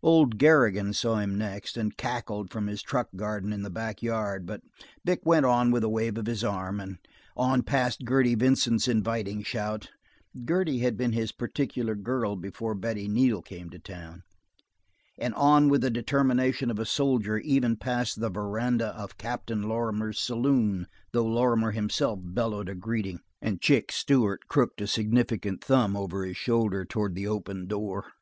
[0.00, 4.60] Old Garrigan saw him next and cackled from his truck garden in the backyard, but
[5.04, 6.98] Vic went on with a wave of his arm, and
[7.36, 9.90] on past Gertie Vincent's inviting shout
[10.44, 14.22] (Gertie had been his particular girl before Betty Neal came to town),
[15.18, 20.20] and on with the determination of a soldier even past the veranda of Captain Lorrimier's
[20.20, 26.24] saloon, though Lorrimer himself bellowed a greeting and "Chick" Stewart crooked a significant thumb over
[26.24, 28.12] his shoulder towards the open door.